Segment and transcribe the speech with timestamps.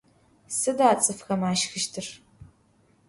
[0.57, 2.07] Sıda ts'ıfxem aşşxıştır?